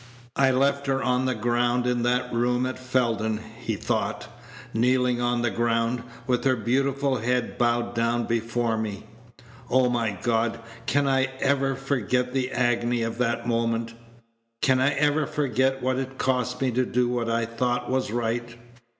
[0.35, 4.25] "I left her on the ground in that room at Felden," he thought
[4.73, 9.05] "kneeling on the ground, with her beautiful head bowed down before me.
[9.69, 13.93] O my God, can I ever forget the agony of that moment?
[14.63, 18.55] Can I ever forget what it cost me to do what I thought was right?"